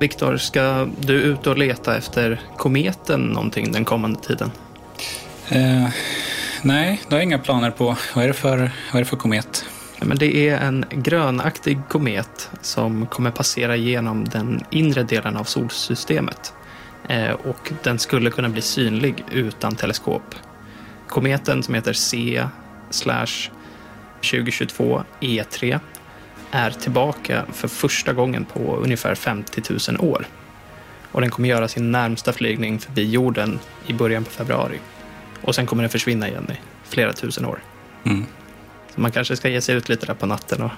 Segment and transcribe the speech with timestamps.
[0.00, 4.50] Viktor, ska du ut och leta efter kometen någonting den kommande tiden?
[5.48, 5.88] Eh,
[6.62, 7.96] nej, det har jag inga planer på.
[8.14, 9.64] Vad är det för, vad är det för komet?
[10.00, 16.52] Men det är en grönaktig komet som kommer passera genom den inre delen av solsystemet.
[17.08, 20.34] Eh, och den skulle kunna bli synlig utan teleskop.
[21.08, 22.42] Kometen som heter C
[24.22, 25.80] 2022 E3
[26.56, 30.26] är tillbaka för första gången på ungefär 50 000 år.
[31.12, 34.80] Och den kommer göra sin närmsta flygning förbi jorden i början på februari.
[35.42, 36.56] Och sen kommer den försvinna igen i
[36.88, 37.62] flera tusen år.
[38.04, 38.24] Mm.
[38.94, 40.70] Så man kanske ska ge sig ut lite där på natten och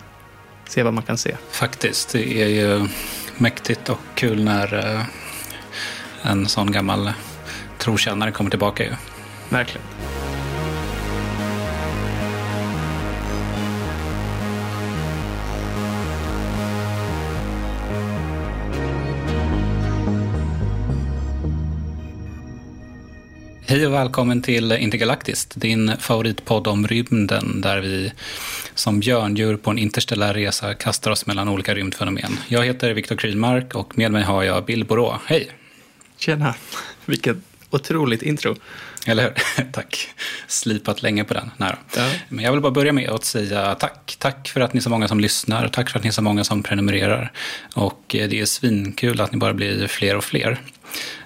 [0.69, 1.37] se vad man kan se.
[1.51, 2.89] Faktiskt, det är ju
[3.37, 5.03] mäktigt och kul när eh,
[6.23, 7.13] en sån gammal
[7.79, 8.93] trotjänare kommer tillbaka ju.
[9.49, 10.18] Verkligen.
[23.71, 28.13] Hej och välkommen till Intergalaktiskt, din favoritpodd om rymden där vi
[28.75, 32.33] som björndjur på en interstellär resa kastar oss mellan olika rymdfenomen.
[32.49, 35.21] Jag heter Viktor Krylmark och med mig har jag Bill Borå.
[35.27, 35.51] Hej!
[36.17, 36.55] Tjena!
[37.07, 37.37] Vilket
[37.71, 38.57] otroligt intro.
[39.09, 39.65] Eller hur?
[39.73, 40.09] tack.
[40.47, 41.51] Slipat länge på den.
[41.57, 42.11] Nej Ja.
[42.29, 44.17] Men jag vill bara börja med att säga tack.
[44.19, 45.69] Tack för att ni är så många som lyssnar.
[45.69, 47.33] Tack för att ni är så många som prenumererar.
[47.75, 50.61] Och eh, det är svinkul att ni bara blir fler och fler.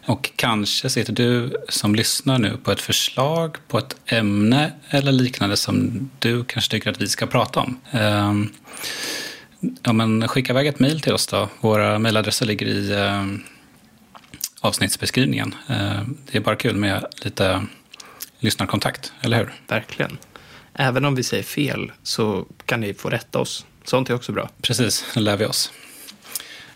[0.07, 5.57] Och kanske sitter du som lyssnar nu på ett förslag på ett ämne eller liknande
[5.57, 7.81] som du kanske tycker att vi ska prata om.
[7.91, 8.51] Ehm,
[9.83, 11.49] Ja, men skicka iväg ett mejl till oss då.
[11.61, 13.27] Våra mejladresser ligger i eh,
[14.61, 15.55] avsnittsbeskrivningen.
[15.69, 17.63] Eh, det är bara kul med lite
[18.43, 19.53] lyssnarkontakt, eller hur?
[19.69, 20.19] Verkligen.
[20.75, 23.67] Även om vi säger fel så kan ni få rätta oss.
[23.85, 24.49] Sånt är också bra.
[24.63, 25.73] Precis, det lär vi oss.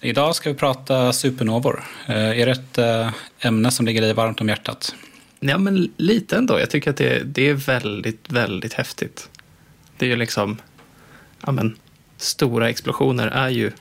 [0.00, 1.84] Idag ska vi prata supernovor.
[2.06, 3.10] Eh, är det ett eh,
[3.40, 4.94] ämne som ligger dig varmt om hjärtat?
[5.40, 6.60] Ja, men lite ändå.
[6.60, 9.28] Jag tycker att det, det är väldigt, väldigt häftigt.
[9.96, 10.58] Det är ju liksom,
[11.46, 11.76] ja men,
[12.16, 13.72] stora explosioner är ju,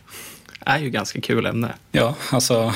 [0.60, 1.74] är ju ganska kul ämne.
[1.92, 2.74] Ja, alltså,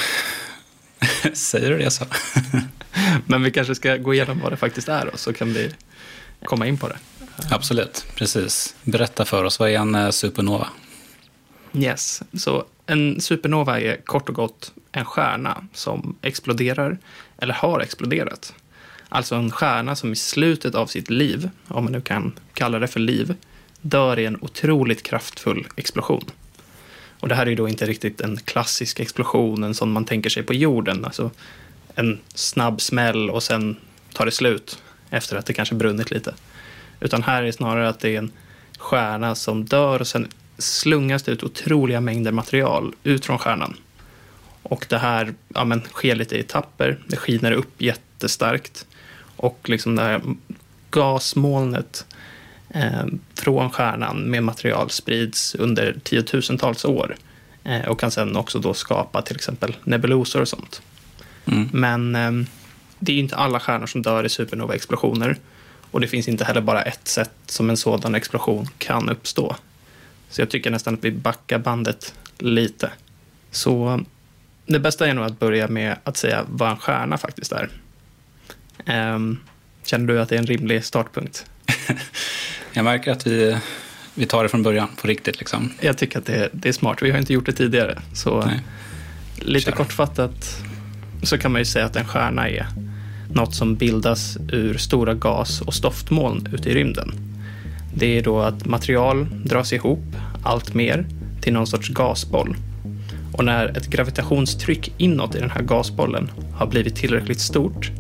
[1.34, 2.06] säger du det så?
[3.26, 5.72] Men vi kanske ska gå igenom vad det faktiskt är och så kan vi
[6.44, 6.98] komma in på det.
[7.52, 8.76] Absolut, precis.
[8.84, 10.68] Berätta för oss, vad är en eh, supernova?
[11.74, 16.98] Yes, så en supernova är kort och gott en stjärna som exploderar
[17.38, 18.54] eller har exploderat.
[19.10, 22.88] Alltså en stjärna som i slutet av sitt liv, om man nu kan kalla det
[22.88, 23.36] för liv,
[23.82, 26.26] dör i en otroligt kraftfull explosion.
[27.20, 30.30] Och det här är ju då inte riktigt en klassisk explosion, en sån man tänker
[30.30, 31.06] sig på jorden.
[31.06, 31.32] Alltså
[32.00, 33.76] en snabb smäll och sen
[34.14, 36.34] tar det slut efter att det kanske brunnit lite.
[37.00, 38.32] Utan här är det snarare att det är en
[38.78, 40.28] stjärna som dör och sen
[40.58, 43.78] slungas det ut otroliga mängder material ut från stjärnan.
[44.64, 46.98] Och det här ja, men, sker lite i etapper.
[47.08, 48.86] Det skiner upp jättestarkt.
[49.36, 50.22] Och liksom det här
[50.92, 52.06] gasmolnet
[52.70, 53.06] eh,
[53.36, 57.16] från stjärnan med material sprids under tiotusentals år.
[57.64, 60.82] Eh, och kan sen också då skapa till exempel nebulosor och sånt.
[61.52, 61.70] Mm.
[61.74, 62.48] Men eh,
[63.00, 65.38] det är ju inte alla stjärnor som dör i supernova-explosioner.
[65.92, 69.56] Och det finns inte heller bara ett sätt som en sådan explosion kan uppstå.
[70.30, 72.92] Så jag tycker nästan att vi backar bandet lite.
[73.52, 74.02] Så
[74.66, 77.70] det bästa är nog att börja med att säga vad en stjärna faktiskt är.
[78.86, 79.38] Ehm,
[79.86, 81.46] känner du att det är en rimlig startpunkt?
[82.74, 83.58] Jag märker att vi,
[84.14, 85.74] vi tar det från början, på riktigt liksom.
[85.80, 87.02] Jag tycker att det, det är smart.
[87.02, 88.02] Vi har inte gjort det tidigare.
[88.14, 88.60] Så Nej.
[89.36, 89.78] lite Kör.
[89.78, 90.64] kortfattat
[91.24, 92.68] så kan man ju säga att en stjärna är
[93.34, 97.12] något som bildas ur stora gas och stoftmoln ute i rymden.
[97.94, 101.06] Det är då att material dras ihop allt mer
[101.42, 102.56] till någon sorts gasboll.
[103.34, 107.92] Och när ett gravitationstryck inåt i den här gasbollen har blivit tillräckligt stort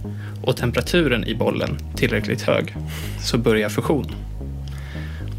[0.43, 2.75] och temperaturen i bollen tillräckligt hög
[3.19, 4.11] så börjar fusion.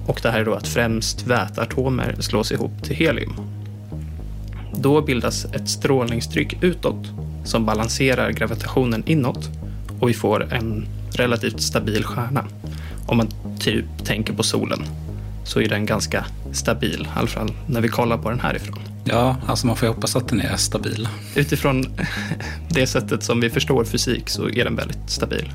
[0.07, 3.33] Och det här är då att främst väteatomer slås ihop till helium.
[4.75, 7.13] Då bildas ett strålningstryck utåt
[7.51, 9.51] som balanserar gravitationen inåt
[10.01, 12.45] och vi får en relativt stabil stjärna.
[13.07, 14.83] om man typ tänker på solen
[15.45, 18.79] så är den ganska stabil, i alla fall när vi kollar på den härifrån.
[19.05, 21.09] Ja, alltså man får ju hoppas att den är stabil.
[21.37, 21.85] Utifrån
[22.71, 25.53] det sättet som vi förstår fysik så är den väldigt stabil.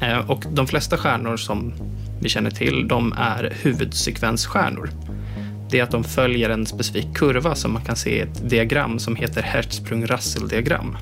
[0.00, 1.72] Eh, och de flesta stjärnor som
[2.20, 4.90] vi känner till, de är huvudsekvensstjärnor.
[5.70, 8.98] Det är att de följer en specifik kurva som man kan se i ett diagram
[8.98, 10.96] som heter Hertzsprung-Russell-diagram.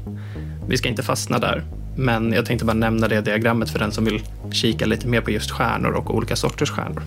[0.68, 1.64] Vi ska inte fastna där,
[1.96, 4.22] men jag tänkte bara nämna det diagrammet för den som vill
[4.52, 7.02] kika lite mer på just stjärnor och olika sorters stjärnor.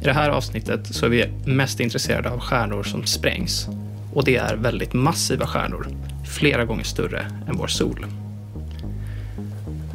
[0.00, 3.68] I det här avsnittet så är vi mest intresserade av stjärnor som sprängs.
[4.14, 5.86] Och det är väldigt massiva stjärnor,
[6.30, 8.06] flera gånger större än vår sol.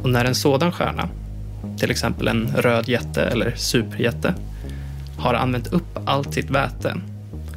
[0.02, 1.08] Och när en sådan stjärna,
[1.78, 4.34] till exempel en röd jätte eller superjätte,
[5.18, 6.96] har använt upp allt sitt väte,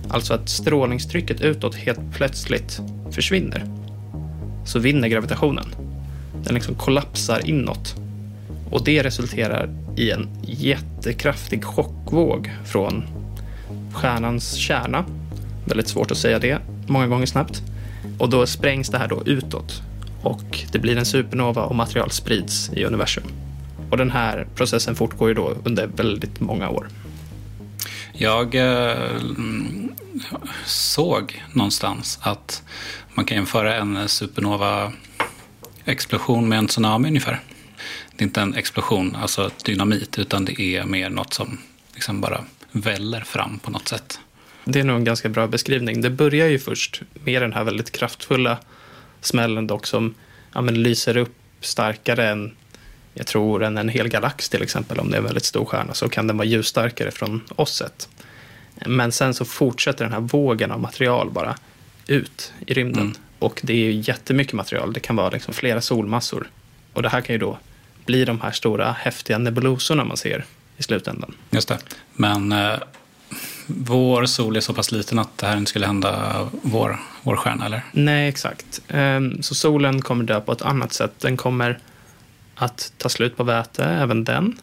[0.10, 2.82] alltså att strålningstrycket utåt helt plötsligt
[3.12, 3.66] försvinner,
[4.66, 5.66] så vinner gravitationen.
[6.44, 7.96] Den liksom kollapsar inåt
[8.72, 13.04] och det resulterar i en jättekraftig chockvåg från
[13.94, 15.06] stjärnans kärna.
[15.66, 16.58] Väldigt svårt att säga det
[16.88, 17.62] många gånger snabbt.
[18.18, 19.82] Och då sprängs det här då utåt
[20.24, 23.24] och det blir en supernova och material sprids i universum.
[23.90, 26.88] Och den här processen fortgår ju då under väldigt många år.
[28.14, 29.22] Jag eh,
[30.66, 32.64] såg någonstans att
[33.14, 37.40] man kan jämföra en supernova-explosion med en tsunami ungefär.
[38.16, 41.58] Det är inte en explosion, alltså dynamit, utan det är mer något som
[41.94, 44.20] liksom bara väller fram på något sätt.
[44.66, 46.02] Det är nog en ganska bra beskrivning.
[46.02, 48.58] Det börjar ju först med den här väldigt kraftfulla
[49.22, 50.14] smällen dock som
[50.54, 52.56] ja, men lyser upp starkare än
[53.14, 55.00] jag tror än en hel galax till exempel.
[55.00, 58.10] Om det är en väldigt stor stjärna så kan den vara ljusstarkare från oss sett.
[58.86, 61.56] Men sen så fortsätter den här vågen av material bara
[62.08, 63.04] ut i rymden.
[63.04, 63.18] Mm.
[63.40, 64.94] Och det är ju jättemycket material.
[64.94, 66.50] Det kan vara liksom flera solmassor.
[66.94, 67.58] Och det här kan ju då
[68.06, 70.46] bli de här stora häftiga nebulosorna man ser
[70.78, 71.34] i slutändan.
[71.50, 71.78] Just det.
[72.14, 72.80] Men eh,
[73.68, 77.66] vår sol är så pass liten att det här inte skulle hända vår, vår stjärna,
[77.66, 77.82] eller?
[77.92, 78.82] Nej, exakt.
[78.88, 81.12] Um, så solen kommer dö på ett annat sätt.
[81.18, 81.80] Den kommer
[82.62, 84.58] att ta slut på väte, även den.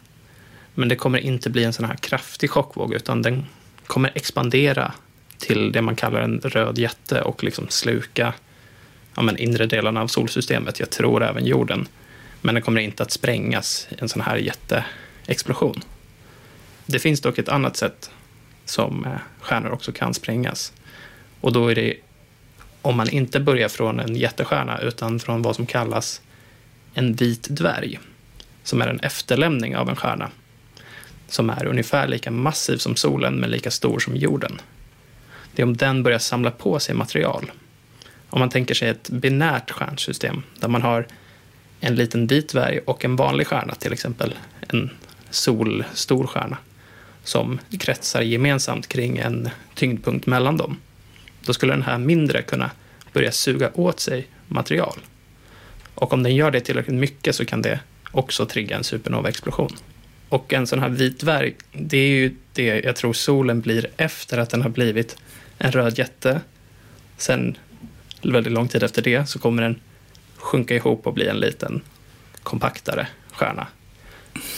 [0.73, 3.45] Men det kommer inte bli en sån här kraftig chockvåg, utan den
[3.87, 4.91] kommer expandera
[5.37, 8.33] till det man kallar en röd jätte och liksom sluka
[9.15, 10.79] ja, men inre delarna av solsystemet.
[10.79, 11.87] Jag tror även jorden.
[12.41, 15.81] Men den kommer inte att sprängas i en sån här jätteexplosion.
[16.85, 18.11] Det finns dock ett annat sätt
[18.65, 19.11] som eh,
[19.41, 20.73] stjärnor också kan sprängas.
[21.41, 21.95] Och då är det
[22.81, 26.21] om man inte börjar från en jättestjärna utan från vad som kallas
[26.99, 27.99] en vit dvärg,
[28.63, 30.29] som är en efterlämning av en stjärna
[31.27, 34.61] som är ungefär lika massiv som solen men lika stor som jorden.
[35.55, 37.51] Det är om den börjar samla på sig material.
[38.29, 41.07] Om man tänker sig ett binärt stjärnsystem där man har
[41.79, 44.89] en liten vit dvärg och en vanlig stjärna, till exempel en
[45.29, 46.57] solstor stjärna
[47.23, 50.77] som kretsar gemensamt kring en tyngdpunkt mellan dem.
[51.41, 52.71] Då skulle den här mindre kunna
[53.13, 54.99] börja suga åt sig material.
[55.99, 57.79] Och om den gör det tillräckligt mycket så kan det
[58.11, 59.77] också trigga en supernova-explosion.
[60.29, 64.37] Och en sån här vit dvärg, det är ju det jag tror solen blir efter
[64.37, 65.17] att den har blivit
[65.57, 66.41] en röd jätte.
[67.17, 67.57] Sen,
[68.21, 69.79] väldigt lång tid efter det, så kommer den
[70.37, 71.81] sjunka ihop och bli en liten
[72.43, 73.67] kompaktare stjärna.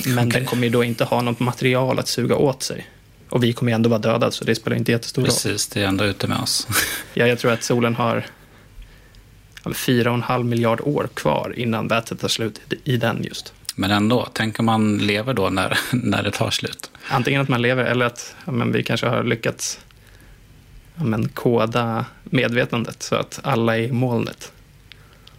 [0.06, 0.40] Men okay.
[0.40, 2.88] den kommer ju då inte ha något material att suga åt sig.
[3.30, 5.30] Och vi kommer ju ändå vara döda, så det spelar inte jättestor roll.
[5.30, 6.68] Precis, det är ändå ute med oss.
[7.14, 8.26] ja, jag tror att solen har
[9.74, 13.54] fyra och en halv miljard år kvar innan vätet tar slut i den just.
[13.76, 16.92] Men ändå, tänk om man lever då när, när det tar slut?
[17.10, 19.80] Antingen att man lever eller att ja, men vi kanske har lyckats
[20.96, 24.52] ja, men, koda medvetandet så att alla är i molnet.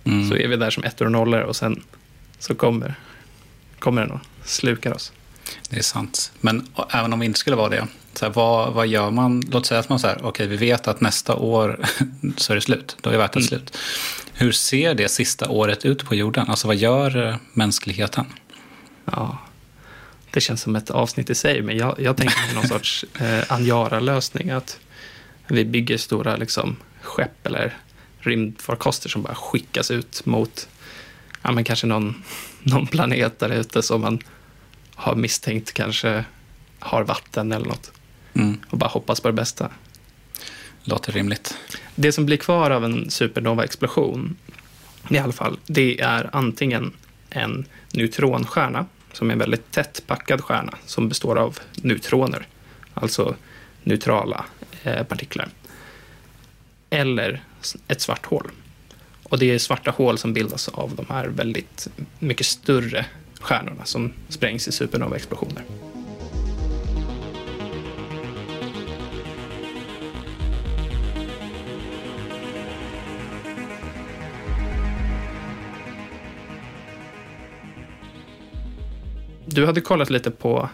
[0.04, 0.28] Mm.
[0.28, 1.82] Så är vi där som ettor och nollor och sen
[2.38, 2.94] så kommer,
[3.78, 5.12] kommer den och slukar oss.
[5.68, 6.32] Det är sant.
[6.40, 9.42] Men även om vi inte skulle vara det, så här, vad, vad gör man?
[9.50, 11.84] Låt säga att man säger, okej, okay, vi vet att nästa år
[12.36, 12.96] så är det slut.
[13.00, 13.48] Då är värt mm.
[13.48, 13.78] slut.
[14.32, 16.46] Hur ser det sista året ut på jorden?
[16.48, 18.24] Alltså vad gör eh, mänskligheten?
[19.04, 19.38] Ja,
[20.30, 23.52] det känns som ett avsnitt i sig, men jag, jag tänker mig någon sorts eh,
[23.52, 24.50] Anjara-lösning.
[24.50, 24.78] Att
[25.46, 27.76] vi bygger stora liksom, skepp eller
[28.18, 30.68] rymdfarkoster som bara skickas ut mot
[31.42, 32.22] ja, men kanske någon,
[32.62, 34.22] någon planet där ute som man
[35.02, 36.24] har misstänkt kanske
[36.78, 37.92] har vatten eller något.
[38.34, 38.60] Mm.
[38.70, 39.70] Och bara hoppas på det bästa.
[40.84, 41.58] Låter rimligt.
[41.94, 44.36] Det som blir kvar av en supernova-explosion,
[45.10, 46.92] i alla fall, det är antingen
[47.30, 52.46] en neutronstjärna, som är en väldigt tätt packad stjärna, som består av neutroner,
[52.94, 53.34] alltså
[53.82, 54.44] neutrala
[54.82, 55.48] eh, partiklar.
[56.90, 57.42] Eller
[57.88, 58.50] ett svart hål.
[59.22, 63.06] Och det är svarta hål som bildas av de här väldigt mycket större
[63.42, 65.62] stjärnorna som sprängs i supernova-explosioner.
[79.46, 80.68] Du hade kollat lite på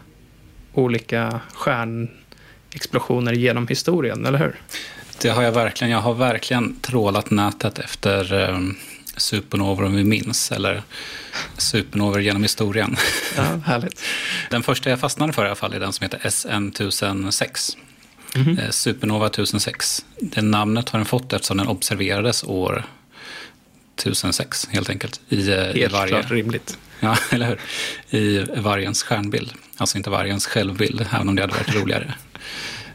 [0.74, 4.56] olika stjärnexplosioner genom historien, eller hur?
[5.22, 5.90] Det har jag verkligen.
[5.90, 8.74] Jag har verkligen trålat nätet efter ehm,
[9.18, 10.82] supernovor om vi minns, eller
[11.56, 12.96] supernovor genom historien.
[13.36, 14.02] Ja, härligt.
[14.50, 17.76] Den första jag fastnade för i alla fall är den som heter SN 1006.
[18.34, 18.70] Mm -hmm.
[18.70, 20.04] Supernova 1006.
[20.20, 22.84] Det namnet har den fått eftersom den observerades år
[23.96, 25.20] 1006, helt enkelt.
[25.28, 26.78] I, helt i varje, klart rimligt.
[27.00, 27.60] Ja, eller hur?
[28.18, 29.52] I vargens stjärnbild.
[29.76, 32.14] Alltså inte vargens självbild, även om det hade varit roligare.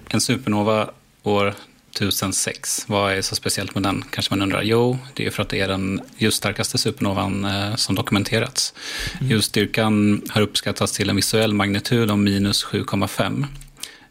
[0.10, 0.90] En supernova
[1.24, 1.54] år
[1.96, 2.86] 1006.
[2.88, 4.04] Vad är så speciellt med den?
[4.10, 4.62] Kanske man undrar.
[4.62, 8.74] Jo, det är för att det är den ljusstarkaste supernovan eh, som dokumenterats.
[9.20, 9.32] Mm.
[9.32, 13.46] Ljusstyrkan har uppskattats till en visuell magnitud om minus 7,5.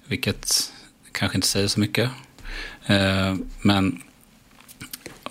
[0.06, 0.72] Vilket
[1.12, 2.10] kanske inte säger så mycket.
[2.86, 4.02] Eh, men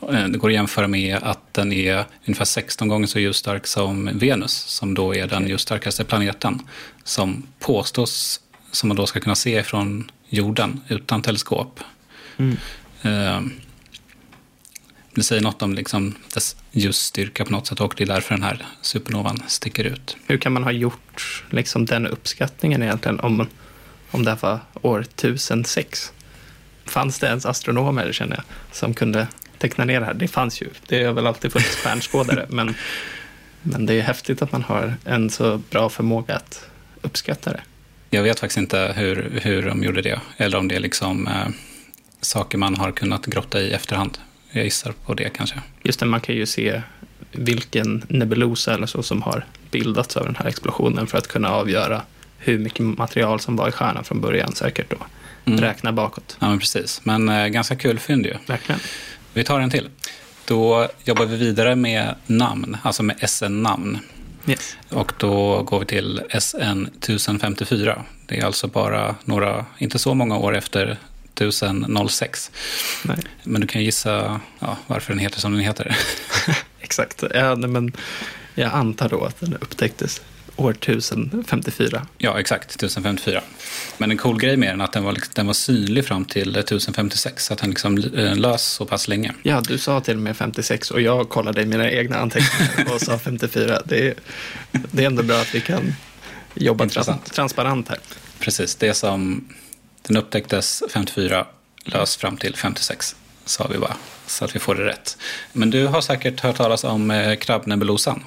[0.09, 4.09] Eh, det går att jämföra med att den är ungefär 16 gånger så ljusstark som
[4.13, 6.59] Venus, som då är den ljusstarkaste planeten,
[7.03, 8.41] som påstås,
[8.71, 11.79] som man då ska kunna se från jorden utan teleskop.
[12.37, 12.57] Mm.
[13.01, 13.41] Eh,
[15.15, 18.43] det säger något om liksom dess ljusstyrka på något sätt och det är därför den
[18.43, 20.17] här supernovan sticker ut.
[20.27, 23.47] Hur kan man ha gjort liksom den uppskattningen egentligen om,
[24.11, 26.11] om det här var år 1006?
[26.85, 30.13] Fanns det ens astronomer, känner jag, som kunde teckna ner det här.
[30.13, 30.69] Det fanns ju.
[30.87, 32.45] Det har väl alltid funnits stjärnskådare.
[32.49, 32.75] men,
[33.61, 36.69] men det är häftigt att man har en så bra förmåga att
[37.01, 37.61] uppskatta det.
[38.09, 40.19] Jag vet faktiskt inte hur, hur de gjorde det.
[40.37, 41.47] Eller om det är liksom eh,
[42.21, 44.17] saker man har kunnat grotta i efterhand.
[44.51, 45.61] Jag gissar på det kanske.
[45.83, 46.81] Just det, man kan ju se
[47.31, 52.01] vilken nebulosa eller så som har bildats av den här explosionen för att kunna avgöra
[52.37, 54.97] hur mycket material som var i stjärnan från början säkert då.
[55.45, 55.61] Mm.
[55.61, 56.37] Räkna bakåt.
[56.39, 57.01] Ja, men precis.
[57.03, 58.33] Men eh, ganska kul fynd ju.
[58.47, 58.81] Verkligen.
[59.33, 59.89] Vi tar en till.
[60.45, 63.99] Då jobbar vi vidare med namn, alltså med SN-namn.
[64.47, 64.77] Yes.
[64.89, 68.01] Och då går vi till SN 1054.
[68.25, 70.97] Det är alltså bara några, inte så många år efter
[71.47, 72.51] 1006.
[73.03, 73.17] Nej.
[73.43, 75.97] Men du kan gissa ja, varför den heter som den heter.
[76.79, 77.23] Exakt.
[77.33, 77.91] Ja, men
[78.55, 80.21] jag antar då att den upptäcktes
[80.55, 82.07] år 1054.
[82.17, 82.75] Ja, exakt.
[82.75, 83.41] 1054.
[83.97, 86.25] Men en cool grej med den är att den var, liksom, den var synlig fram
[86.25, 87.45] till 1056.
[87.45, 89.33] Så att den liksom eh, lös så pass länge.
[89.43, 93.01] Ja, du sa till och med 56 och jag kollade i mina egna anteckningar och
[93.01, 93.81] sa 54.
[93.85, 94.13] Det är,
[94.71, 95.93] det är ändå bra att vi kan
[96.53, 97.99] jobba trans transparent här.
[98.39, 98.75] Precis.
[98.75, 99.47] Det som
[100.01, 101.45] den upptäcktes 54,
[101.85, 103.15] lös fram till 56
[103.45, 105.17] sa vi bara, så att vi får det rätt.
[105.53, 108.23] Men du har säkert hört talas om eh, krabbnebulosan.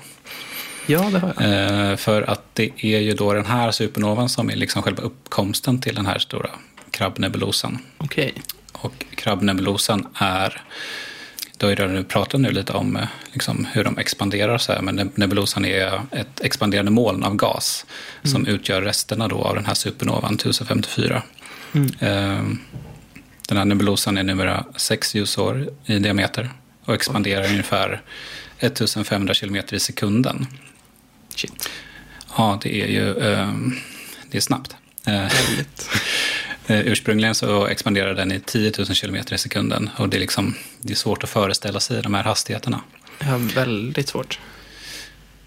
[0.86, 1.90] Ja, det har jag.
[1.90, 5.80] Eh, för att det är ju då den här supernovan som är liksom själva uppkomsten
[5.80, 6.50] till den här stora
[6.90, 7.78] krabbnebulosan.
[7.98, 8.30] Okej.
[8.30, 8.42] Okay.
[8.72, 10.62] Och krabbnebulosan är,
[11.56, 14.82] du har ju redan pratat nu lite om eh, liksom, hur de expanderar så här,
[14.82, 17.86] men nebulosan är ett expanderande moln av gas
[18.22, 18.32] mm.
[18.32, 21.22] som utgör resterna då av den här supernovan 1054.
[21.74, 21.90] Mm.
[22.00, 22.56] Eh,
[23.48, 26.50] den här nebulosan är numera 6 ljusår i diameter
[26.84, 27.52] och expanderar okay.
[27.52, 28.02] ungefär
[28.58, 30.46] 1500 kilometer i sekunden.
[31.34, 31.68] Shit.
[32.36, 33.78] Ja, det är ju um,
[34.30, 34.76] det är snabbt.
[35.08, 35.32] Uh,
[36.86, 40.92] ursprungligen så expanderade den i 10 000 kilometer i sekunden och det är, liksom, det
[40.92, 42.80] är svårt att föreställa sig de här hastigheterna.
[43.18, 44.38] Ja, väldigt svårt.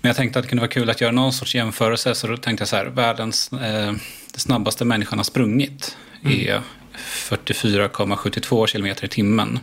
[0.07, 2.37] Men jag tänkte att det kunde vara kul att göra någon sorts jämförelse, så då
[2.37, 3.93] tänkte jag så här, världens, eh,
[4.35, 6.39] snabbaste människan har sprungit mm.
[6.39, 6.61] är
[6.97, 9.59] 44,72 kilometer i timmen.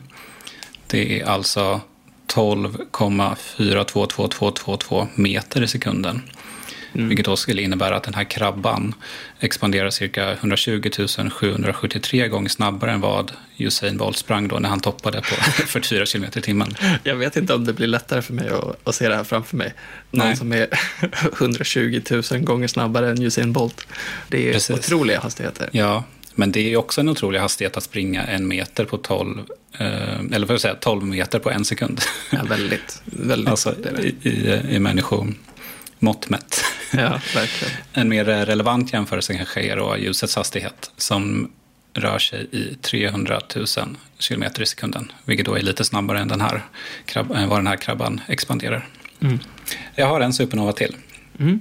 [0.87, 1.81] Det är alltså
[2.35, 6.23] 12,422222 meter i sekunden.
[6.95, 7.09] Mm.
[7.09, 8.95] Vilket då skulle innebära att den här krabban
[9.41, 10.91] expanderar cirka 120
[11.31, 15.35] 773 gånger snabbare än vad Usain Bolt sprang då när han toppade på
[15.67, 16.75] 44 km i timmen.
[17.03, 19.57] Jag vet inte om det blir lättare för mig att, att se det här framför
[19.57, 19.75] mig.
[20.11, 20.37] Någon Nej.
[20.37, 20.69] som är
[21.39, 23.87] 120 000 gånger snabbare än Usain Bolt.
[24.29, 24.77] Det är Precis.
[24.77, 25.69] otroliga hastigheter.
[25.73, 29.39] Ja, men det är också en otrolig hastighet att springa en meter på 12,
[29.79, 29.87] eh,
[30.33, 32.01] eller vad säga, 12 meter på en sekund.
[32.31, 33.03] Ja, väldigt.
[33.05, 36.65] väldigt alltså i, i, i människomått mätt.
[36.99, 37.75] Ja, verkligen.
[37.93, 41.51] En mer relevant jämförelse kanske är då ljusets hastighet som
[41.95, 43.67] rör sig i 300 000
[44.19, 45.13] kilometer i sekunden.
[45.25, 46.63] Vilket då är lite snabbare än den här,
[47.49, 48.89] vad den här krabban expanderar.
[49.21, 49.39] Mm.
[49.95, 50.97] Jag har en supernova till.
[51.41, 51.61] Mm.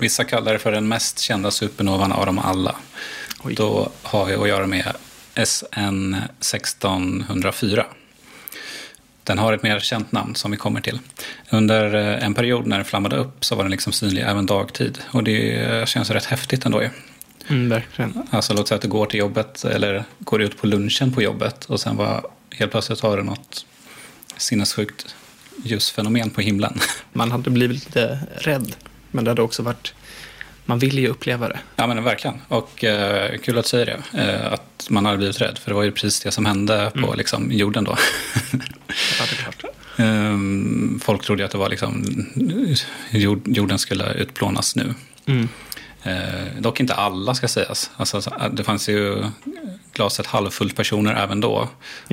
[0.00, 2.76] Vissa kallar det för den mest kända supernovan av dem alla.
[3.44, 3.54] Oj.
[3.54, 4.96] Då har vi att göra med
[5.44, 7.86] SN 1604.
[9.28, 10.98] Den har ett mer känt namn som vi kommer till.
[11.50, 14.98] Under eh, en period när den flammade upp så var den liksom synlig även dagtid.
[15.10, 16.90] Och det känns rätt häftigt ändå ju.
[17.48, 18.26] Mm, verkligen.
[18.30, 21.64] Alltså låt säga att du går till jobbet eller går ut på lunchen på jobbet
[21.64, 23.66] och sen var helt plötsligt har du något
[24.36, 25.14] sinnessjukt
[25.64, 26.78] ljusfenomen på himlen.
[27.12, 28.76] Man hade blivit lite rädd,
[29.10, 29.94] men det hade också varit
[30.68, 31.58] man vill ju uppleva det.
[31.76, 32.36] Ja, men verkligen.
[32.48, 34.22] Och eh, kul att säga det.
[34.22, 35.58] Eh, att man hade blivit rädd.
[35.58, 37.18] För det var ju precis det som hände på mm.
[37.18, 37.90] liksom, jorden då.
[39.18, 39.64] ja, det är klart.
[39.96, 42.04] Um, folk trodde att det var liksom,
[43.10, 44.94] jord, jorden skulle utplånas nu.
[45.26, 45.48] Mm.
[46.02, 47.90] Eh, dock inte alla ska sägas.
[47.96, 49.24] Alltså, det fanns ju
[49.92, 51.68] glaset halvfullt personer även då.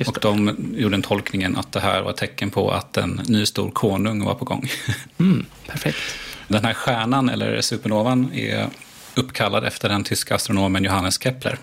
[0.08, 3.46] och de gjorde en tolkningen att det här var ett tecken på att en ny
[3.46, 4.70] stor konung var på gång.
[5.18, 5.98] Mm, perfekt.
[6.48, 8.68] Den här stjärnan, eller supernovan, är
[9.16, 11.58] uppkallad efter den tyska astronomen Johannes Kepler.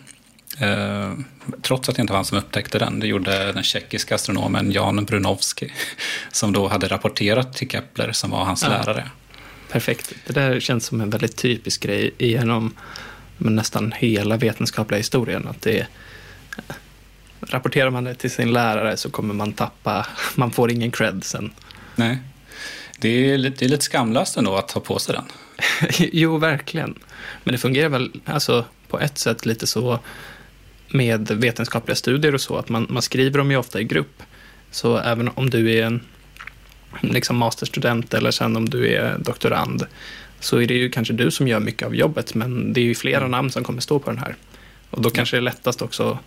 [0.59, 1.13] Eh,
[1.63, 3.01] trots att det inte var han som upptäckte den.
[3.01, 5.73] Det gjorde den tjeckiska astronomen Jan Brunowski
[6.33, 8.69] som då hade rapporterat till Kepler som var hans ja.
[8.69, 9.11] lärare.
[9.71, 10.13] Perfekt.
[10.27, 12.75] Det där känns som en väldigt typisk grej genom
[13.39, 15.49] nästan hela vetenskapliga historien.
[15.49, 15.87] Att det är,
[17.41, 21.53] rapporterar man det till sin lärare så kommer man tappa, man får ingen cred sen.
[21.97, 22.19] Nej.
[22.99, 25.25] Det är, lite, det är lite skamlöst ändå att ta på sig den.
[26.13, 26.99] jo, verkligen.
[27.45, 29.99] Men det fungerar väl alltså, på ett sätt lite så
[30.93, 34.23] med vetenskapliga studier och så, att man, man skriver dem ju ofta i grupp.
[34.71, 36.01] Så även om du är en
[37.01, 39.87] liksom masterstudent eller sen om du är doktorand
[40.41, 42.95] så är det ju kanske du som gör mycket av jobbet, men det är ju
[42.95, 44.37] flera namn som kommer stå på den här.
[44.91, 46.19] Och då kanske det är lättast också,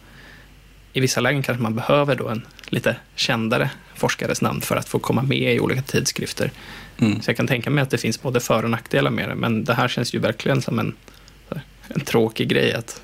[0.94, 5.00] i vissa lägen kanske man behöver då en lite kändare forskares namn för att få
[5.00, 6.52] komma med i olika tidskrifter.
[6.98, 7.22] Mm.
[7.22, 9.64] Så jag kan tänka mig att det finns både för och nackdelar med det, men
[9.64, 10.96] det här känns ju verkligen som en,
[11.88, 13.02] en tråkig grej att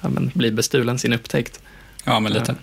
[0.00, 1.60] ja, men, bli bestulen sin upptäckt.
[2.04, 2.54] Ja, men lite.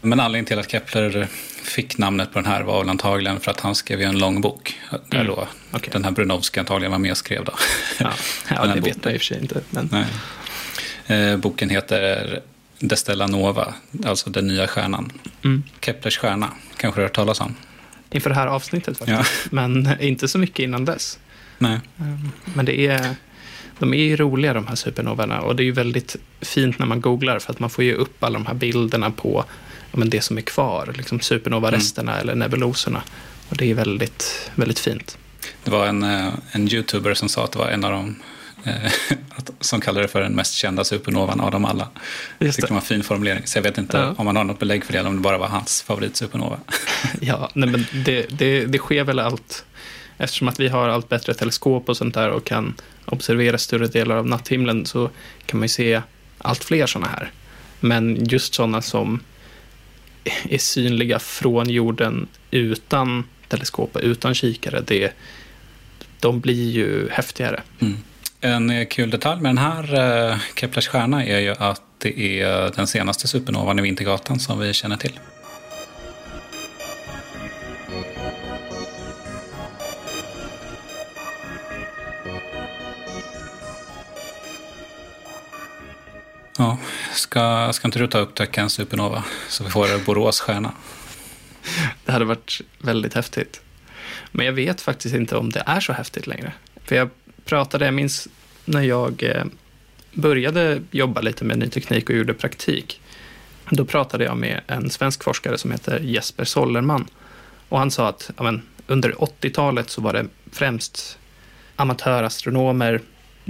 [0.00, 1.28] Men anledningen till att Kepler
[1.62, 4.80] fick namnet på den här var väl antagligen för att han skrev en lång bok.
[4.90, 5.26] Där mm.
[5.26, 5.90] då okay.
[5.92, 7.44] den här Brunowski antagligen var med och skrev.
[7.44, 7.52] Då.
[7.98, 8.12] Ja,
[8.48, 9.60] ja det vet jag i och för sig inte.
[9.70, 10.04] Men...
[11.06, 12.40] Eh, boken heter
[12.78, 13.74] Destella Nova,
[14.04, 15.12] alltså den nya stjärnan.
[15.44, 15.62] Mm.
[15.80, 17.54] Keplers stjärna, kanske du har hört talas om?
[18.10, 19.48] Inför det här avsnittet faktiskt, ja.
[19.50, 21.18] men inte så mycket innan dess.
[21.58, 21.80] Nej.
[21.98, 23.14] Ehm, men det är,
[23.80, 27.00] de är ju roliga de här supernovorna och det är ju väldigt fint när man
[27.00, 29.44] googlar för att man får ju upp alla de här bilderna på
[29.92, 32.22] men det som är kvar, liksom supernova-resterna mm.
[32.22, 33.02] eller nebuloserna.
[33.48, 35.18] Och det är väldigt, väldigt fint.
[35.64, 38.16] Det var en, eh, en youtuber som sa att det var en av de
[38.64, 38.92] eh,
[39.60, 41.88] som kallade det för den mest kända supernovan av dem alla.
[42.38, 42.66] Just det.
[42.66, 43.46] det var en fin formulering.
[43.46, 44.14] Så jag vet inte ja.
[44.18, 46.58] om man har något belägg för det eller om det bara var hans favoritsupernova.
[47.20, 49.64] ja, nej, men det, det, det sker väl allt.
[50.18, 52.74] Eftersom att vi har allt bättre teleskop och sånt där och kan
[53.12, 55.10] observera större delar av natthimlen så
[55.46, 56.02] kan man ju se
[56.38, 57.30] allt fler sådana här.
[57.80, 59.20] Men just sådana som
[60.42, 65.12] är synliga från jorden utan teleskop, utan kikare, det,
[66.20, 67.62] de blir ju häftigare.
[67.80, 67.96] Mm.
[68.40, 69.94] En kul detalj med den här
[70.30, 74.72] eh, Keplers stjärna är ju att det är den senaste supernovan i Vintergatan som vi
[74.72, 75.18] känner till.
[86.60, 86.78] Ja,
[87.12, 90.72] ska, ska inte du ta upp en supernova så vi får Borås stjärna?
[92.04, 93.60] Det hade varit väldigt häftigt.
[94.30, 96.52] Men jag vet faktiskt inte om det är så häftigt längre.
[96.84, 97.10] För jag
[97.44, 98.28] pratade, jag minns
[98.64, 99.44] när jag eh,
[100.12, 103.00] började jobba lite med ny teknik och gjorde praktik.
[103.70, 107.06] Då pratade jag med en svensk forskare som heter Jesper Sollerman.
[107.68, 111.18] Och han sa att ja, men, under 80-talet så var det främst
[111.76, 113.00] amatörastronomer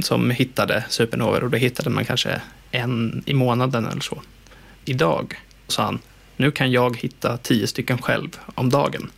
[0.03, 4.22] som hittade supernovor och då hittade man kanske en i månaden eller så.
[4.85, 5.98] Idag, sa han,
[6.37, 9.11] nu kan jag hitta tio stycken själv om dagen.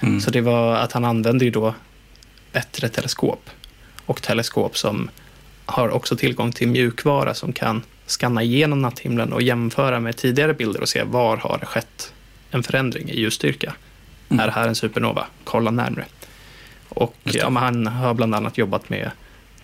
[0.00, 0.20] Mm.
[0.20, 1.74] Så det var att han använde ju då
[2.52, 3.50] bättre teleskop
[4.06, 5.10] och teleskop som
[5.66, 10.80] har också tillgång till mjukvara som kan skanna igenom natthimlen och jämföra med tidigare bilder
[10.80, 12.12] och se var har det skett
[12.50, 13.74] en förändring i ljusstyrka.
[14.28, 14.40] Mm.
[14.40, 15.26] Är det här en supernova?
[15.44, 16.04] Kolla närmre.
[16.88, 19.10] Och ja, han har bland annat jobbat med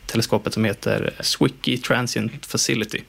[0.09, 3.03] teleskopet som heter Zwicky Transient Facility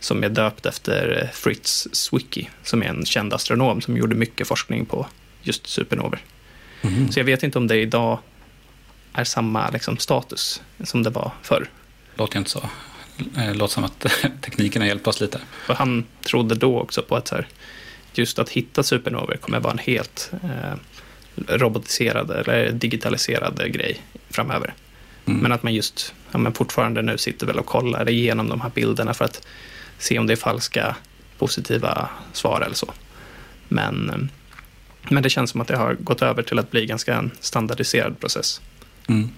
[0.00, 4.86] som är döpt efter Fritz Zwicky som är en känd astronom som gjorde mycket forskning
[4.86, 5.06] på
[5.42, 6.20] just supernover.
[6.82, 7.12] Mm.
[7.12, 8.18] Så jag vet inte om det idag
[9.12, 11.70] är samma liksom, status som det var förr.
[12.14, 12.70] Låter inte så.
[13.36, 14.00] Eh, låter som att
[14.42, 15.40] tekniken har hjälpt oss lite.
[15.66, 17.46] För han trodde då också på att här,
[18.12, 20.74] just att hitta supernover kommer vara en helt eh,
[21.48, 24.74] robotiserad eller digitaliserad grej framöver.
[25.26, 25.40] Mm.
[25.40, 28.70] Men att man just ja, men fortfarande nu sitter väl och kollar igenom de här
[28.74, 29.46] bilderna för att
[29.98, 30.96] se om det är falska
[31.38, 32.92] positiva svar eller så.
[33.68, 34.30] Men
[35.08, 38.20] Men det känns som att det har gått över till att bli ganska en standardiserad
[38.20, 38.60] process.
[39.08, 39.30] Mm.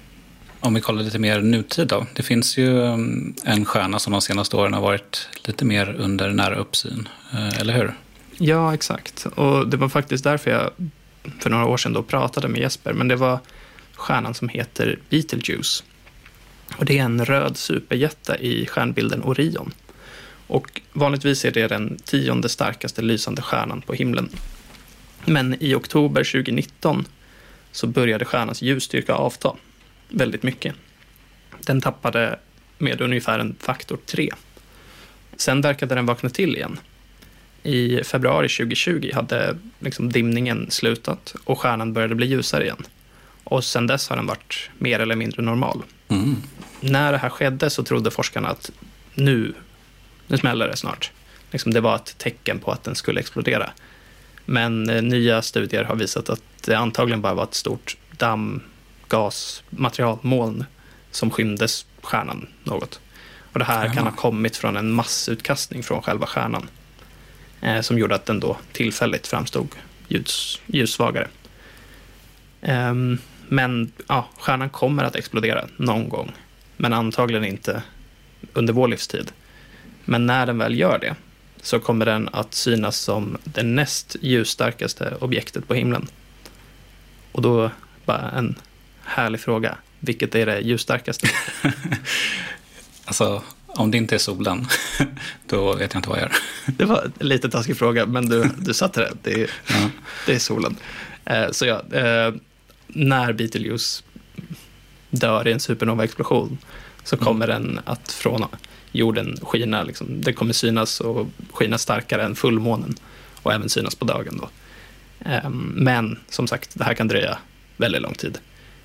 [0.61, 2.07] Om vi kollar lite mer nutid då.
[2.15, 6.31] Det finns ju mm, en stjärna som de senaste åren har varit lite mer under
[6.31, 7.95] nära uppsyn, eh, eller hur?
[8.39, 9.27] Ja, exakt.
[9.27, 10.71] Och det var faktiskt därför jag
[11.39, 12.93] för några år sedan då pratade med Jesper.
[12.93, 13.39] Men det var
[13.95, 15.85] stjärnan som heter Betelgeuse.
[16.81, 19.73] Och det är en röd superjätte i stjärnbilden Orion.
[20.47, 24.29] Och vanligtvis är det den tionde starkaste lysande stjärnan på himlen.
[25.25, 27.05] Men i oktober 2019
[27.73, 29.57] så började stjärnans ljusstyrka avta
[30.09, 30.75] väldigt mycket.
[31.61, 32.39] Den tappade
[32.79, 34.31] med ungefär en faktor 3.
[35.37, 36.79] Sen verkade den vakna till igen.
[37.63, 42.85] I februari 2020 hade liksom dimningen slutat och stjärnan började bli ljusare igen.
[43.45, 45.83] Och sen dess har den varit mer eller mindre normal.
[46.09, 46.37] Mm.
[46.81, 48.71] När det här skedde så trodde forskarna att
[49.15, 49.55] nu,
[50.27, 51.11] nu smäller det snart.
[51.51, 53.71] Liksom det var ett tecken på att den skulle explodera.
[54.45, 58.63] Men eh, nya studier har visat att det antagligen bara var ett stort damm,
[59.09, 60.65] gas, materialmoln
[61.11, 61.69] som skymde
[62.03, 63.01] stjärnan något.
[63.53, 66.69] Och det här kan ha kommit från en massutkastning från själva stjärnan.
[67.61, 69.69] Eh, som gjorde att den då tillfälligt framstod
[70.09, 71.29] ljus, ljussvagare.
[72.63, 73.19] Ehm,
[73.49, 76.33] men ja, stjärnan kommer att explodera någon gång.
[76.77, 77.83] Men antagligen inte
[78.53, 79.33] under vår livstid.
[80.05, 81.15] Men när den väl gör det
[81.63, 86.07] så kommer den att synas som det näst ljusstarkaste objektet på himlen.
[87.33, 87.71] Och då
[88.05, 88.55] bara en
[89.05, 89.77] härlig fråga.
[90.01, 91.29] Vilket är det ljusstarkaste?
[93.05, 94.67] Alltså, om det inte är solen,
[95.47, 96.33] då vet jag inte vad jag gör.
[96.79, 99.13] Det var en lite taskig fråga, men du, du satte det.
[99.23, 99.91] Det är, Ja.
[100.27, 100.77] det är solen.
[101.25, 102.35] Eh, så ja, eh,
[102.95, 104.03] när Betelgeuse
[105.11, 106.59] dör i en supernova-explosion
[107.05, 108.45] så kommer den att från
[108.93, 112.95] jorden skina, liksom, det kommer synas och skina starkare än fullmånen
[113.43, 114.41] och även synas på dagen.
[114.43, 114.49] Då.
[115.31, 117.39] Eh, men som sagt, det här kan dröja
[117.77, 118.39] väldigt lång tid.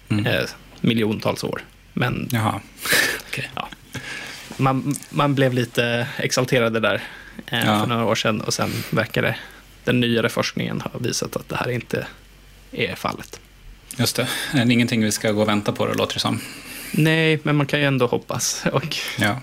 [0.09, 0.25] Mm.
[0.25, 0.43] Eh,
[0.81, 1.61] miljontals år.
[1.93, 2.29] Men
[3.27, 3.51] okej.
[3.55, 3.69] ja,
[4.57, 7.03] man, man blev lite exalterade där
[7.47, 7.79] eh, Ja.
[7.79, 9.35] för några år sedan och sen verkar det,
[9.83, 12.07] den nyare forskningen ha visat att det här inte
[12.71, 13.39] är fallet.
[13.97, 14.27] Just det.
[14.53, 16.39] Eh, Ingenting vi ska gå och vänta på, det låter det som.
[16.91, 18.63] Nej, men man kan ju ändå hoppas.
[18.73, 19.41] Och Ja.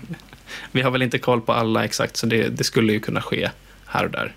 [0.71, 3.49] vi har väl inte koll på alla exakt, så det, det skulle ju kunna ske
[3.85, 4.33] här och där.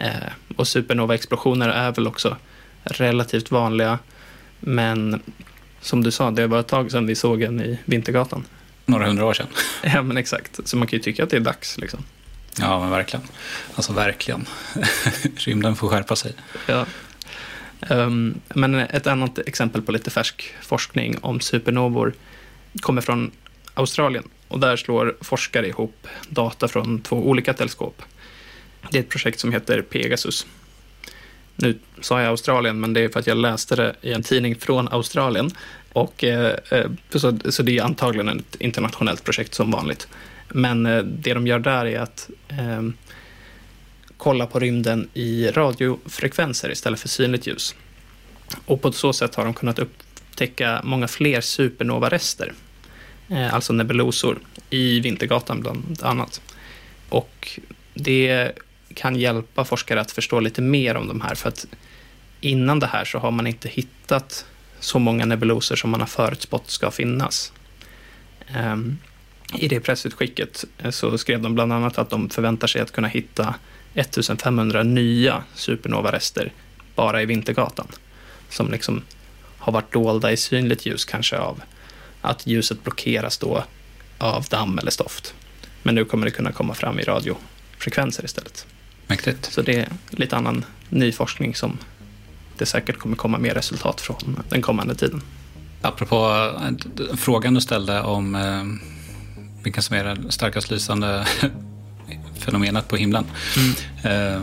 [0.00, 0.10] Eh,
[0.56, 2.36] och supernova-explosioner är väl också
[2.84, 3.98] relativt vanliga,
[4.60, 5.22] men
[5.80, 8.44] som du sa, det var ett tag sedan vi såg en i Vintergatan.
[8.86, 9.46] Några hundra år sedan.
[9.82, 10.60] Ja, men exakt.
[10.68, 11.78] Så man kan ju tycka att det är dags.
[11.78, 12.04] Liksom.
[12.60, 13.26] Ja, men verkligen.
[13.74, 14.46] Alltså verkligen.
[15.36, 16.32] Rymden får skärpa sig.
[16.66, 16.86] Ja.
[17.80, 22.14] Ehm, men ett annat exempel på lite färsk forskning om supernovor
[22.80, 23.30] kommer från
[23.74, 24.28] Australien.
[24.48, 28.02] Och där slår forskare ihop data från två olika teleskop.
[28.90, 30.46] Det är ett projekt som heter Pegasus.
[31.56, 34.56] Nu sa jag Australien, men det är för att jag läste det i en tidning
[34.56, 35.50] från Australien.
[35.92, 40.08] Och, eh, eh så, så det är antagligen ett internationellt projekt som vanligt.
[40.48, 42.82] Men eh, det de gör där är att eh,
[44.16, 47.74] kolla på rymden i radiofrekvenser istället för synligt ljus.
[48.66, 52.52] Och på så sätt har de kunnat upptäcka många fler supernovarester,
[53.28, 54.38] eh, alltså nebulosor,
[54.70, 56.40] i Vintergatan bland annat.
[57.08, 57.60] Och
[57.94, 58.52] det
[58.94, 61.66] kan hjälpa forskare att förstå lite mer om de här, för att
[62.40, 64.46] innan det här så har man inte hittat
[64.80, 67.52] så många nebulosor som man har förutspått ska finnas.
[68.46, 68.98] Ehm,
[69.58, 73.08] I det pressutskicket eh, så skrev de bland annat att de förväntar sig att kunna
[73.08, 73.54] hitta
[73.94, 76.52] 1500 nya supernovarester
[76.94, 77.86] bara i Vintergatan.
[78.48, 79.02] Som liksom
[79.58, 81.62] har varit dolda i synligt ljus kanske av
[82.20, 83.64] att ljuset blockeras då
[84.18, 85.34] av damm eller stoft.
[85.82, 88.66] Men nu kommer det kunna komma fram i radiofrekvenser istället.
[89.06, 89.52] Mäktigt.
[89.52, 91.78] Så det är lite annan ny forskning som
[92.58, 95.22] det säkert kommer komma mer resultat från den kommande tiden.
[95.82, 98.64] Apropå eh, frågan du ställde om eh,
[99.62, 101.26] vilken som är det starkast lysande
[102.38, 103.24] fenomenet på himlen.
[104.02, 104.42] Eh,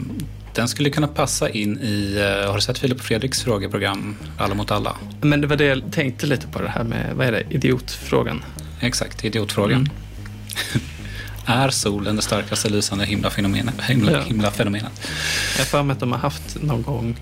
[0.53, 4.55] den skulle kunna passa in i, eh, har du sett Filip och Fredriks frågeprogram Alla
[4.55, 4.95] mot alla?
[5.21, 8.43] Men det var det jag tänkte lite på det här med, vad är det, idiotfrågan?
[8.79, 9.77] Exakt, idiotfrågan.
[9.79, 9.89] Mm.
[11.45, 13.81] är solen det starkaste lysande himlafenomenet?
[13.81, 14.21] Himla, Ja.
[14.21, 15.07] himlafenomenet?
[15.57, 17.15] Jag för mig att de har haft någon gång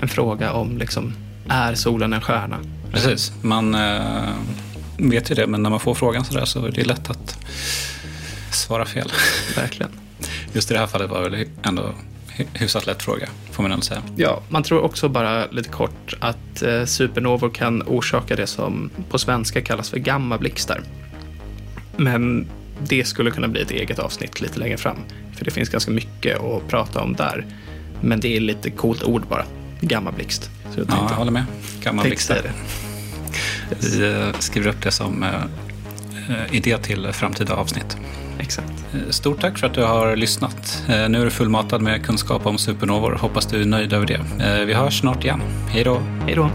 [0.00, 1.14] en fråga om liksom,
[1.48, 2.58] är solen en stjärna?
[2.92, 4.34] Precis, man eh,
[4.98, 7.38] vet ju det, men när man får frågan sådär så är det lätt att
[8.54, 9.12] svara fel.
[9.56, 9.90] Verkligen.
[10.52, 11.94] Just i det här fallet var det väl ändå
[12.36, 14.02] hy- hyfsat lätt fråga, får man ändå säga.
[14.16, 19.18] Ja, man tror också bara lite kort att eh, supernovor kan orsaka det som på
[19.18, 20.80] svenska kallas för gammablixtar.
[21.96, 22.46] Men
[22.88, 24.96] det skulle kunna bli ett eget avsnitt lite längre fram.
[25.36, 27.46] För det finns ganska mycket att prata om där.
[28.00, 29.44] Men det är lite coolt ord bara.
[29.80, 30.42] gammablixt.
[30.74, 31.44] Så jag Ja, tänkte, jag håller med.
[31.82, 32.52] Gammal tänkte säga blixtar.
[33.80, 33.86] det.
[33.98, 37.96] Vi eh, skriver upp det som eh, idé till framtida avsnitt.
[38.38, 38.72] Exakt.
[38.94, 40.82] Eh, Stort tack för att du har lyssnat.
[40.88, 43.12] Eh, Nu är du fullmatad med kunskap om supernovor.
[43.20, 44.20] Hoppas du är nöjd över det.
[44.44, 45.40] Eh, Vi hörs snart igen.
[45.68, 45.98] Hej då!
[46.26, 46.50] Hej då.